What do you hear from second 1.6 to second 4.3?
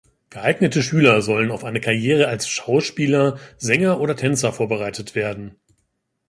eine Karriere als Schauspieler, Sänger oder